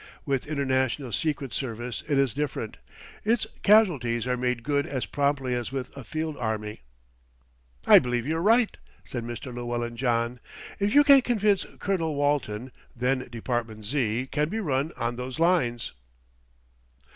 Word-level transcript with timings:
"With 0.25 0.47
international 0.47 1.11
secret 1.11 1.53
service 1.53 2.03
it 2.07 2.17
is 2.17 2.33
different; 2.33 2.77
its 3.23 3.45
casualties 3.61 4.25
are 4.25 4.35
made 4.35 4.63
good 4.63 4.87
as 4.87 5.05
promptly 5.05 5.53
as 5.53 5.71
with 5.71 5.95
a 5.95 6.03
field 6.03 6.35
army." 6.37 6.81
"I 7.85 7.99
believe 7.99 8.25
you're 8.25 8.41
right," 8.41 8.75
said 9.05 9.23
Mr. 9.23 9.53
Llewellyn 9.53 9.95
John. 9.95 10.39
"If 10.79 10.95
you 10.95 11.03
can 11.03 11.21
convince 11.21 11.67
Colonel 11.77 12.15
Walton, 12.15 12.71
then 12.95 13.29
Department 13.31 13.85
Z. 13.85 14.25
can 14.31 14.49
be 14.49 14.59
run 14.59 14.91
on 14.97 15.17
those 15.17 15.37
lines." 15.39 15.93